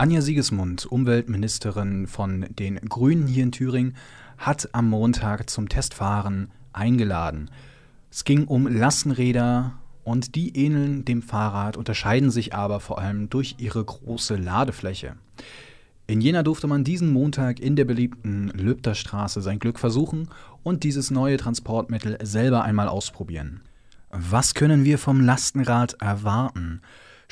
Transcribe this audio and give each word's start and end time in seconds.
Anja 0.00 0.22
Siegesmund, 0.22 0.86
Umweltministerin 0.86 2.06
von 2.06 2.46
den 2.58 2.76
Grünen 2.76 3.26
hier 3.26 3.42
in 3.42 3.52
Thüringen, 3.52 3.96
hat 4.38 4.70
am 4.72 4.88
Montag 4.88 5.50
zum 5.50 5.68
Testfahren 5.68 6.50
eingeladen. 6.72 7.50
Es 8.10 8.24
ging 8.24 8.46
um 8.46 8.66
Lastenräder 8.66 9.74
und 10.02 10.36
die 10.36 10.56
ähneln 10.56 11.04
dem 11.04 11.20
Fahrrad, 11.20 11.76
unterscheiden 11.76 12.30
sich 12.30 12.54
aber 12.54 12.80
vor 12.80 12.98
allem 12.98 13.28
durch 13.28 13.56
ihre 13.58 13.84
große 13.84 14.36
Ladefläche. 14.36 15.16
In 16.06 16.22
Jena 16.22 16.42
durfte 16.42 16.66
man 16.66 16.82
diesen 16.82 17.12
Montag 17.12 17.60
in 17.60 17.76
der 17.76 17.84
beliebten 17.84 18.48
Lübterstraße 18.54 19.42
sein 19.42 19.58
Glück 19.58 19.78
versuchen 19.78 20.30
und 20.62 20.82
dieses 20.82 21.10
neue 21.10 21.36
Transportmittel 21.36 22.16
selber 22.22 22.64
einmal 22.64 22.88
ausprobieren. 22.88 23.60
Was 24.08 24.54
können 24.54 24.84
wir 24.84 24.96
vom 24.96 25.20
Lastenrad 25.20 26.00
erwarten? 26.00 26.80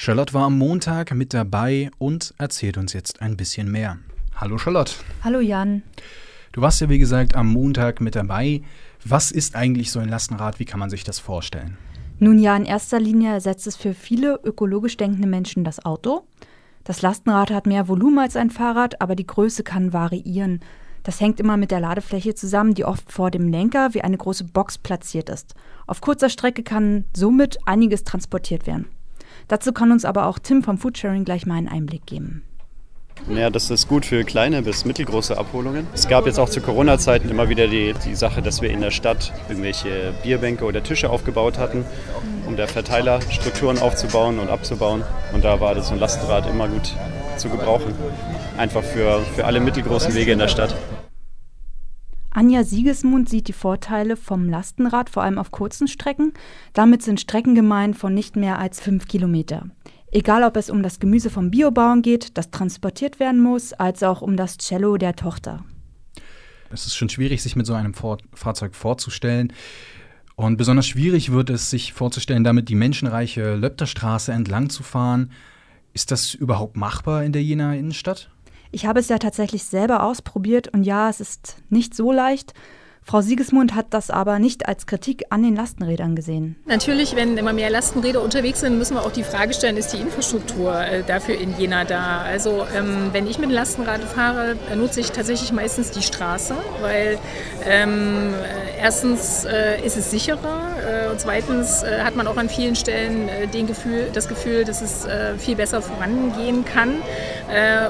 Charlotte 0.01 0.33
war 0.33 0.45
am 0.45 0.57
Montag 0.57 1.13
mit 1.13 1.35
dabei 1.35 1.91
und 1.99 2.33
erzählt 2.39 2.79
uns 2.79 2.93
jetzt 2.93 3.21
ein 3.21 3.37
bisschen 3.37 3.69
mehr. 3.69 3.99
Hallo 4.37 4.57
Charlotte. 4.57 4.93
Hallo 5.25 5.41
Jan. 5.41 5.83
Du 6.53 6.61
warst 6.61 6.81
ja 6.81 6.89
wie 6.89 7.01
gesagt 7.01 7.35
am 7.35 7.49
Montag 7.49 8.01
mit 8.01 8.15
dabei. 8.15 8.63
Was 9.05 9.33
ist 9.33 9.57
eigentlich 9.57 9.91
so 9.91 9.99
ein 9.99 10.09
Lastenrad? 10.09 10.61
Wie 10.61 10.67
kann 10.67 10.79
man 10.79 10.89
sich 10.89 11.03
das 11.03 11.19
vorstellen? 11.19 11.77
Nun 12.21 12.39
ja, 12.39 12.57
in 12.57 12.65
erster 12.65 13.01
Linie 13.01 13.33
ersetzt 13.33 13.67
es 13.67 13.75
für 13.75 13.93
viele 13.93 14.39
ökologisch 14.45 14.97
denkende 14.97 15.27
Menschen 15.27 15.65
das 15.65 15.85
Auto. 15.85 16.29
Das 16.85 17.03
Lastenrad 17.03 17.51
hat 17.51 17.67
mehr 17.67 17.89
Volumen 17.89 18.21
als 18.21 18.37
ein 18.37 18.51
Fahrrad, 18.51 19.01
aber 19.01 19.17
die 19.17 19.27
Größe 19.27 19.65
kann 19.65 19.93
variieren. 19.93 20.61
Das 21.03 21.21
hängt 21.21 21.41
immer 21.41 21.57
mit 21.57 21.73
der 21.73 21.81
Ladefläche 21.81 22.37
zusammen, 22.37 22.75
die 22.75 22.85
oft 22.85 23.11
vor 23.11 23.33
dem 23.33 23.49
Lenker 23.49 23.95
wie 23.95 24.03
eine 24.03 24.17
große 24.17 24.45
Box 24.45 24.79
platziert 24.79 25.29
ist. 25.29 25.57
Auf 25.89 26.01
kurzer 26.01 26.29
Strecke 26.29 26.63
kann 26.63 27.05
somit 27.17 27.59
einiges 27.67 28.05
transportiert 28.05 28.69
werden. 28.69 28.87
Dazu 29.47 29.73
kann 29.73 29.93
uns 29.93 30.05
aber 30.05 30.27
auch 30.27 30.39
Tim 30.39 30.63
vom 30.63 30.79
Foodsharing 30.79 31.25
gleich 31.25 31.47
mal 31.47 31.55
einen 31.55 31.69
Einblick 31.69 32.07
geben. 32.07 32.43
Ja, 33.29 33.51
das 33.51 33.71
ist 33.71 33.89
gut 33.89 34.07
für 34.07 34.25
kleine 34.25 34.63
bis 34.63 34.85
mittelgroße 34.85 35.37
Abholungen. 35.37 35.87
Es 35.93 36.09
gab 36.09 36.27
jetzt 36.27 36.39
auch 36.39 36.49
zu 36.49 36.61
Corona-Zeiten 36.61 37.29
immer 37.29 37.49
wieder 37.49 37.67
die, 37.67 37.95
die 38.05 38.15
Sache, 38.15 38.43
dass 38.43 38.63
wir 38.63 38.71
in 38.71 38.81
der 38.81 38.91
Stadt 38.91 39.33
irgendwelche 39.49 40.15
Bierbänke 40.23 40.65
oder 40.65 40.83
Tische 40.83 41.11
aufgebaut 41.11 41.59
hatten, 41.59 41.85
um 42.47 42.57
da 42.57 42.67
Verteilerstrukturen 42.67 43.79
aufzubauen 43.79 44.39
und 44.39 44.49
abzubauen. 44.49 45.03
Und 45.35 45.45
da 45.45 45.61
war 45.61 45.75
das 45.75 45.89
so 45.89 45.95
ein 45.95 46.01
Lastenrad 46.01 46.49
immer 46.49 46.69
gut 46.69 46.95
zu 47.37 47.49
gebrauchen. 47.49 47.95
Einfach 48.57 48.83
für, 48.83 49.21
für 49.35 49.45
alle 49.45 49.61
mittelgroßen 49.61 50.15
Wege 50.15 50.33
in 50.33 50.39
der 50.39 50.49
Stadt. 50.49 50.75
Anja 52.31 52.63
Siegesmund 52.63 53.29
sieht 53.29 53.49
die 53.49 53.53
Vorteile 53.53 54.17
vom 54.17 54.49
Lastenrad 54.49 55.11
vor 55.11 55.23
allem 55.23 55.39
auf 55.39 55.51
kurzen 55.51 55.89
Strecken. 55.89 56.35
Damit 56.73 57.03
sind 57.03 57.21
Strecken 57.21 57.55
gemeint 57.55 57.97
von 57.97 58.13
nicht 58.13 58.37
mehr 58.37 58.59
als 58.59 58.81
fünf 58.81 59.09
Kilometer. 59.09 59.67
Egal, 60.11 60.43
ob 60.45 60.57
es 60.57 60.71
um 60.71 60.83
das 60.83 61.01
Gemüse 61.01 61.31
vom 61.31 61.51
Biobauern 61.51 62.03
geht, 62.03 62.37
das 62.39 62.51
transportiert 62.51 63.21
werden 63.21 63.41
muss, 63.41 63.73
als 63.73 64.03
auch 64.03 64.23
um 64.23 64.37
das 64.37 64.59
Cello 64.59 64.97
der 64.97 65.17
Tochter. 65.17 65.65
Es 66.71 66.87
ist 66.87 66.97
schon 66.97 67.09
schwierig, 67.09 67.43
sich 67.43 67.57
mit 67.57 67.67
so 67.67 67.75
einem 67.75 67.95
Fahrzeug 67.95 68.75
vorzustellen. 68.75 69.53
Und 70.37 70.57
besonders 70.57 70.87
schwierig 70.87 71.33
wird 71.33 71.51
es, 71.51 71.71
sich 71.71 71.93
vorzustellen, 71.93 72.45
damit 72.45 72.69
die 72.69 72.75
menschenreiche 72.75 73.55
Löpterstraße 73.55 74.33
entlang 74.33 74.71
zu 74.71 74.83
fahren. 74.83 75.33
Ist 75.95 76.11
das 76.11 76.35
überhaupt 76.35 76.77
machbar 76.77 77.25
in 77.25 77.33
der 77.33 77.43
Jenaer 77.43 77.75
Innenstadt? 77.75 78.31
Ich 78.71 78.87
habe 78.87 79.01
es 79.01 79.09
ja 79.09 79.19
tatsächlich 79.19 79.65
selber 79.65 80.03
ausprobiert 80.03 80.69
und 80.69 80.85
ja, 80.85 81.09
es 81.09 81.21
ist 81.21 81.57
nicht 81.71 81.95
so 81.95 82.13
leicht. 82.13 82.53
Frau 83.09 83.23
Siegesmund 83.23 83.75
hat 83.75 83.87
das 83.95 84.11
aber 84.11 84.39
nicht 84.39 84.69
als 84.69 84.87
Kritik 84.87 85.25
an 85.31 85.43
den 85.43 85.57
Lastenrädern 85.57 86.15
gesehen. 86.15 86.57
Natürlich, 86.67 87.17
wenn 87.17 87.39
immer 87.39 87.55
mehr 87.55 87.71
Lastenräder 87.71 88.23
unterwegs 88.23 88.61
sind, 88.61 88.77
müssen 88.77 88.97
wir 88.97 89.03
auch 89.07 89.13
die 89.13 89.23
Frage 89.23 89.55
stellen, 89.55 89.79
ist 89.79 89.95
die 89.95 89.97
Infrastruktur 89.97 90.79
äh, 90.79 91.03
dafür 91.05 91.41
in 91.41 91.59
Jena 91.59 91.85
da? 91.85 92.21
Also 92.21 92.67
ähm, 92.77 93.09
wenn 93.13 93.27
ich 93.27 93.39
mit 93.39 93.49
dem 93.49 93.55
Lastenrad 93.55 94.03
fahre, 94.05 94.57
nutze 94.77 95.01
ich 95.01 95.11
tatsächlich 95.11 95.53
meistens 95.53 95.91
die 95.91 96.03
Straße, 96.03 96.55
weil 96.83 97.19
ähm, 97.67 98.35
erstens 98.79 99.47
äh, 99.47 99.83
ist 99.87 99.97
es 99.97 100.11
sicherer 100.11 101.07
äh, 101.07 101.11
und 101.11 101.19
zweitens 101.19 101.83
äh, 101.85 102.03
hat 102.03 102.15
man 102.15 102.27
auch 102.27 102.37
an 102.37 102.51
vielen 102.51 102.77
Stellen 102.77 103.31
äh, 103.31 103.47
den 103.47 103.67
Gefühl, 103.67 104.11
das 104.13 104.29
Gefühl, 104.29 104.67
dass 104.67 104.83
es 104.83 105.07
äh, 105.07 105.39
viel 105.39 105.57
besser 105.57 105.81
vorangehen 105.81 106.67
kann. 106.67 106.97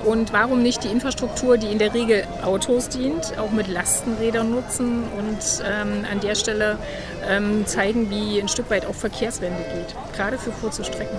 und 0.05 0.33
warum 0.33 0.63
nicht 0.63 0.85
die 0.85 0.89
Infrastruktur, 0.89 1.59
die 1.59 1.67
in 1.67 1.79
der 1.79 1.93
Regel 1.93 2.23
Autos 2.43 2.89
dient, 2.89 3.37
auch 3.39 3.51
mit 3.51 3.67
Lastenrädern 3.67 4.51
nutzen 4.53 5.08
und 5.17 5.63
ähm, 5.65 6.05
an 6.11 6.21
der 6.21 6.35
Stelle 6.35 6.79
ähm, 7.27 7.67
zeigen, 7.67 8.11
wie 8.11 8.41
ein 8.41 8.49
Stück 8.49 8.71
weit 8.71 8.87
auch 8.87 8.95
Verkehrswende 8.95 9.63
geht, 9.75 9.97
gerade 10.15 10.39
für 10.39 10.51
kurze 10.51 10.85
Strecken. 10.85 11.17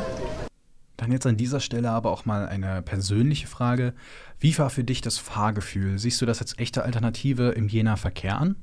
Dann 0.97 1.11
jetzt 1.11 1.25
an 1.25 1.37
dieser 1.37 1.61
Stelle 1.61 1.91
aber 1.91 2.11
auch 2.11 2.25
mal 2.25 2.47
eine 2.47 2.81
persönliche 2.81 3.47
Frage. 3.47 3.93
Wie 4.39 4.57
war 4.57 4.69
für 4.69 4.83
dich 4.83 5.01
das 5.01 5.17
Fahrgefühl? 5.17 5.97
Siehst 5.97 6.21
du 6.21 6.25
das 6.25 6.41
als 6.41 6.57
echte 6.57 6.83
Alternative 6.83 7.49
im 7.51 7.69
Jena 7.69 7.95
Verkehr 7.95 8.37
an? 8.37 8.57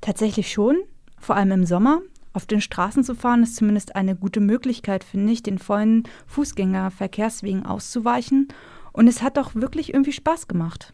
Tatsächlich 0.00 0.50
schon, 0.52 0.76
vor 1.18 1.36
allem 1.36 1.52
im 1.52 1.66
Sommer. 1.66 2.00
Auf 2.32 2.46
den 2.46 2.60
Straßen 2.60 3.04
zu 3.04 3.14
fahren 3.14 3.42
ist 3.42 3.56
zumindest 3.56 3.96
eine 3.96 4.16
gute 4.16 4.40
Möglichkeit, 4.40 5.04
finde 5.04 5.32
ich, 5.32 5.42
den 5.42 5.58
vollen 5.58 6.04
Fußgängerverkehrswegen 6.26 7.66
auszuweichen. 7.66 8.48
Und 8.92 9.08
es 9.08 9.22
hat 9.22 9.38
auch 9.38 9.54
wirklich 9.54 9.92
irgendwie 9.92 10.12
Spaß 10.12 10.48
gemacht. 10.48 10.92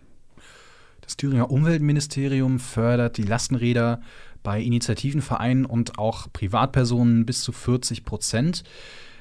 Das 1.06 1.16
Thüringer 1.16 1.52
Umweltministerium 1.52 2.58
fördert 2.58 3.16
die 3.16 3.22
Lastenräder 3.22 4.00
bei 4.42 4.60
Initiativen, 4.60 5.22
Vereinen 5.22 5.64
und 5.64 5.98
auch 6.00 6.26
Privatpersonen 6.32 7.24
bis 7.24 7.42
zu 7.42 7.52
40 7.52 8.04
Prozent. 8.04 8.64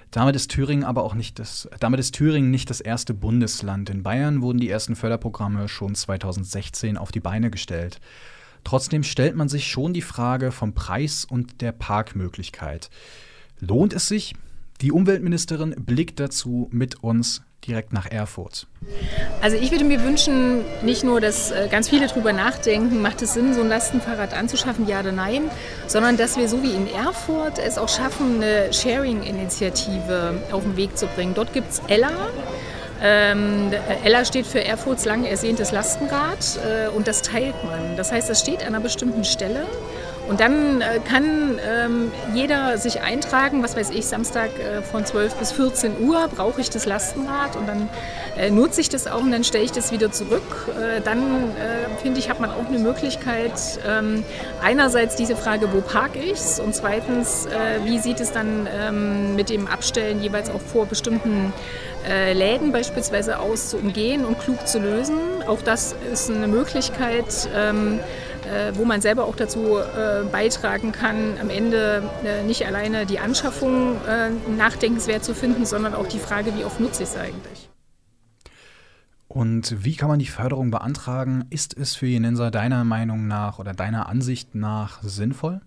Damit 0.10 0.36
ist 0.36 0.50
Thüringen 0.50 0.84
aber 0.84 1.04
auch 1.04 1.14
nicht 1.14 1.38
das, 1.38 1.70
damit 1.80 2.00
ist 2.00 2.16
Thüringen 2.16 2.50
nicht 2.50 2.72
das 2.72 2.82
erste 2.82 3.14
Bundesland. 3.14 3.92
In 3.92 4.02
Bayern 4.02 4.42
wurden 4.42 4.60
die 4.60 4.70
ersten 4.70 4.96
Förderprogramme 4.96 5.68
schon 5.68 5.94
2016 5.94 6.98
auf 6.98 7.12
die 7.12 7.20
Beine 7.20 7.52
gestellt. 7.52 8.00
Trotzdem 8.64 9.04
stellt 9.04 9.36
man 9.36 9.48
sich 9.48 9.68
schon 9.68 9.94
die 9.94 10.02
Frage 10.02 10.52
vom 10.52 10.74
Preis 10.74 11.24
und 11.24 11.62
der 11.62 11.72
Parkmöglichkeit. 11.72 12.90
Lohnt 13.60 13.94
es 13.94 14.08
sich? 14.08 14.34
Die 14.82 14.92
Umweltministerin 14.92 15.76
blickt 15.78 16.20
dazu 16.20 16.68
mit 16.72 17.04
uns 17.04 17.44
direkt 17.68 17.94
nach 17.94 18.10
Erfurt. 18.10 18.68
Also 19.42 19.58
ich 19.58 19.72
würde 19.72 19.84
mir 19.84 20.04
wünschen, 20.04 20.62
nicht 20.84 21.04
nur, 21.04 21.22
dass 21.22 21.52
äh, 21.52 21.68
ganz 21.70 21.90
viele 21.90 22.08
darüber 22.08 22.34
nachdenken, 22.34 23.02
macht 23.02 23.22
es 23.22 23.34
Sinn, 23.34 23.54
so 23.54 23.62
ein 23.62 23.70
Lastenfahrrad 23.70 24.34
anzuschaffen, 24.34 24.88
ja 24.88 25.00
oder 25.00 25.12
nein, 25.12 25.50
sondern 25.88 26.18
dass 26.18 26.38
wir 26.38 26.48
so 26.48 26.62
wie 26.64 26.72
in 26.72 26.88
Erfurt 26.94 27.58
es 27.60 27.78
auch 27.78 27.90
schaffen, 27.90 28.42
eine 28.42 28.74
Sharing-Initiative 28.74 30.42
auf 30.52 30.64
den 30.64 30.78
Weg 30.78 30.98
zu 30.98 31.08
bringen. 31.08 31.34
Dort 31.34 31.54
gibt 31.54 31.72
es 31.72 31.82
Ella. 31.88 32.12
Ähm, 33.04 33.72
Ella 34.04 34.24
steht 34.24 34.48
für 34.48 34.64
Erfurts 34.64 35.06
lang 35.06 35.26
ersehntes 35.26 35.72
Lastenrad 35.72 36.60
äh, 36.66 36.88
und 36.90 37.08
das 37.08 37.22
teilt 37.22 37.56
man. 37.66 37.98
Das 37.98 38.12
heißt, 38.12 38.30
es 38.30 38.40
steht 38.40 38.62
an 38.62 38.68
einer 38.68 38.80
bestimmten 38.80 39.26
Stelle 39.26 39.66
und 40.28 40.40
dann 40.40 40.82
äh, 40.82 41.00
kann 41.08 41.60
ähm, 41.64 42.12
jeder 42.34 42.78
sich 42.78 43.02
eintragen, 43.02 43.62
was 43.62 43.76
weiß 43.76 43.92
ich, 43.92 44.08
Samstag 44.08 44.50
äh, 44.60 44.82
von 44.82 45.06
12 45.06 45.36
bis 45.36 45.52
14 45.52 46.00
Uhr 46.00 46.28
brauche 46.36 46.62
ich 46.62 46.70
das 46.72 46.86
Lastenrad 46.86 47.56
und 47.56 47.68
dann 47.68 47.90
äh, 48.36 48.50
nutze 48.50 48.82
ich 48.82 48.90
das 48.90 49.06
auch 49.06 49.22
und 49.22 49.32
dann 49.32 49.44
stelle 49.44 49.64
ich 49.64 49.72
das 49.72 49.92
wieder 49.92 50.12
zurück. 50.12 50.68
Äh, 50.70 51.02
dann 51.02 51.20
äh, 51.20 52.02
finde 52.02 52.20
ich, 52.20 52.30
hat 52.30 52.40
man 52.40 52.50
auch 52.50 52.68
eine 52.68 52.80
Möglichkeit, 52.80 53.54
ähm, 53.88 54.24
einerseits 54.64 55.16
diese 55.16 55.36
Frage, 55.36 55.72
wo 55.72 55.82
parke 55.82 56.20
ich 56.20 56.34
es 56.40 56.60
und 56.60 56.74
zweitens, 56.74 57.46
äh, 57.46 57.86
wie 57.86 58.00
sieht 58.00 58.20
es 58.20 58.32
dann 58.32 58.68
ähm, 58.74 59.36
mit 59.36 59.52
dem 59.52 59.68
Abstellen 59.68 60.22
jeweils 60.22 60.50
auch 60.50 60.62
vor 60.62 60.86
bestimmten 60.86 61.54
Läden 62.36 62.72
beispielsweise 62.72 63.40
aus 63.40 63.72
zu 63.72 63.78
umgehen 63.78 64.26
und 64.26 64.40
klug 64.40 64.68
zu 64.68 64.78
lösen. 64.78 65.18
Auch 65.48 65.64
das 65.64 65.96
ist 66.14 66.30
eine 66.30 66.48
Möglichkeit, 66.48 67.50
ähm, 67.56 68.00
äh, 68.00 68.25
wo 68.74 68.86
man 68.86 69.02
selber 69.02 69.26
auch 69.26 69.36
dazu 69.36 69.78
äh, 69.78 70.24
beitragen 70.32 70.92
kann, 70.92 71.38
am 71.42 71.50
Ende 71.50 72.04
äh, 72.24 72.44
nicht 72.44 72.66
alleine 72.66 73.06
die 73.06 73.20
Anschaffung 73.20 73.96
nachdenkenswert 74.58 75.24
zu 75.24 75.34
finden, 75.34 75.66
sondern 75.66 75.94
auch 75.94 76.08
die 76.08 76.20
Frage, 76.20 76.56
wie 76.58 76.66
oft 76.66 76.80
nutze 76.80 77.04
ich 77.04 77.10
es 77.10 77.18
eigentlich. 77.18 77.70
Und 79.28 79.84
wie 79.84 79.96
kann 79.96 80.08
man 80.08 80.20
die 80.20 80.28
Förderung 80.28 80.72
beantragen? 80.72 81.46
Ist 81.50 81.76
es 81.76 81.96
für 81.96 82.06
Jenenser 82.06 82.52
deiner 82.52 82.84
Meinung 82.86 83.28
nach 83.28 83.60
oder 83.60 83.74
deiner 83.74 84.08
Ansicht 84.08 84.56
nach 84.56 85.04
sinnvoll? 85.04 85.62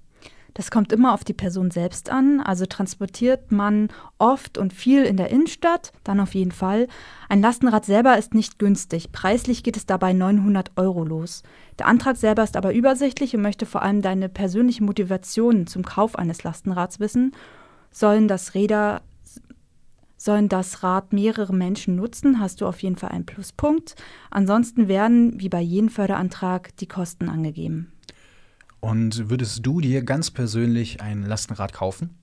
Das 0.54 0.70
kommt 0.70 0.92
immer 0.92 1.14
auf 1.14 1.24
die 1.24 1.34
Person 1.34 1.70
selbst 1.70 2.10
an. 2.10 2.40
Also 2.40 2.66
transportiert 2.66 3.52
man 3.52 3.88
oft 4.18 4.58
und 4.58 4.72
viel 4.72 5.04
in 5.04 5.16
der 5.16 5.30
Innenstadt, 5.30 5.92
dann 6.04 6.20
auf 6.20 6.34
jeden 6.34 6.52
Fall. 6.52 6.88
Ein 7.28 7.40
Lastenrad 7.40 7.84
selber 7.84 8.18
ist 8.18 8.34
nicht 8.34 8.58
günstig. 8.58 9.12
Preislich 9.12 9.62
geht 9.62 9.76
es 9.76 9.86
dabei 9.86 10.12
900 10.12 10.72
Euro 10.76 11.04
los. 11.04 11.42
Der 11.78 11.86
Antrag 11.86 12.16
selber 12.16 12.42
ist 12.42 12.56
aber 12.56 12.74
übersichtlich 12.74 13.36
und 13.36 13.42
möchte 13.42 13.66
vor 13.66 13.82
allem 13.82 14.02
deine 14.02 14.28
persönliche 14.28 14.82
Motivation 14.82 15.66
zum 15.66 15.84
Kauf 15.84 16.16
eines 16.16 16.42
Lastenrads 16.42 16.98
wissen. 16.98 17.32
Sollen 17.90 18.28
das 18.28 18.54
Räder 18.54 19.02
Sollen 20.20 20.48
das 20.48 20.82
Rad 20.82 21.12
mehrere 21.12 21.54
Menschen 21.54 21.94
nutzen, 21.94 22.40
hast 22.40 22.60
du 22.60 22.66
auf 22.66 22.82
jeden 22.82 22.96
Fall 22.96 23.10
einen 23.10 23.24
Pluspunkt. 23.24 23.94
Ansonsten 24.32 24.88
werden, 24.88 25.40
wie 25.40 25.48
bei 25.48 25.60
jedem 25.60 25.88
Förderantrag, 25.88 26.76
die 26.78 26.88
Kosten 26.88 27.28
angegeben. 27.28 27.92
Und 28.80 29.28
würdest 29.28 29.66
du 29.66 29.80
dir 29.80 30.02
ganz 30.02 30.30
persönlich 30.30 31.00
ein 31.00 31.22
Lastenrad 31.22 31.72
kaufen? 31.72 32.16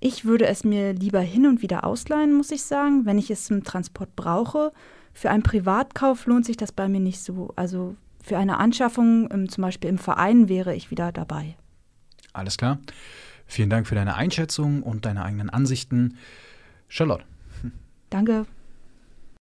Ich 0.00 0.24
würde 0.24 0.46
es 0.46 0.64
mir 0.64 0.92
lieber 0.92 1.20
hin 1.20 1.46
und 1.46 1.62
wieder 1.62 1.84
ausleihen, 1.84 2.34
muss 2.34 2.50
ich 2.50 2.64
sagen, 2.64 3.06
wenn 3.06 3.18
ich 3.18 3.30
es 3.30 3.44
zum 3.44 3.62
Transport 3.62 4.16
brauche. 4.16 4.72
Für 5.12 5.30
einen 5.30 5.42
Privatkauf 5.42 6.26
lohnt 6.26 6.44
sich 6.44 6.56
das 6.56 6.72
bei 6.72 6.88
mir 6.88 7.00
nicht 7.00 7.20
so. 7.20 7.52
Also 7.56 7.96
für 8.22 8.38
eine 8.38 8.58
Anschaffung, 8.58 9.28
ähm, 9.32 9.48
zum 9.48 9.62
Beispiel 9.62 9.90
im 9.90 9.98
Verein, 9.98 10.48
wäre 10.48 10.74
ich 10.74 10.90
wieder 10.90 11.12
dabei. 11.12 11.56
Alles 12.32 12.56
klar. 12.56 12.78
Vielen 13.46 13.70
Dank 13.70 13.86
für 13.86 13.94
deine 13.94 14.14
Einschätzung 14.14 14.82
und 14.82 15.04
deine 15.04 15.24
eigenen 15.24 15.50
Ansichten. 15.50 16.16
Charlotte. 16.88 17.24
Danke. 18.10 18.46